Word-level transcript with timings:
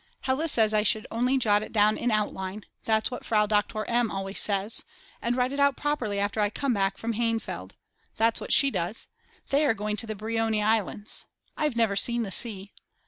Hella 0.21 0.47
says 0.47 0.73
I 0.73 0.81
should 0.81 1.05
only 1.11 1.37
jot 1.37 1.61
it 1.61 1.71
down 1.71 1.95
in 1.95 2.09
outline, 2.09 2.65
that's 2.85 3.11
what 3.11 3.23
Frau 3.23 3.45
Doktor 3.45 3.87
M. 3.87 4.09
always 4.09 4.39
says, 4.39 4.83
and 5.21 5.35
write 5.35 5.51
it 5.53 5.59
out 5.59 5.77
properly 5.77 6.19
after 6.19 6.39
I 6.41 6.49
come 6.49 6.73
back 6.73 6.97
from 6.97 7.13
Hainfeld. 7.13 7.73
That's 8.17 8.41
what 8.41 8.51
she 8.51 8.71
does. 8.71 9.09
They 9.51 9.63
are 9.63 9.75
going 9.75 9.97
to 9.97 10.07
the 10.07 10.15
Brioni 10.15 10.63
Islands. 10.63 11.27
I've 11.55 11.75
never 11.75 11.95
seen 11.95 12.23
the 12.23 12.31
sea. 12.31 12.73